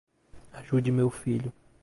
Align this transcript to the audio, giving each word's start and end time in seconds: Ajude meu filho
Ajude 0.55 0.91
meu 0.91 1.11
filho 1.11 1.53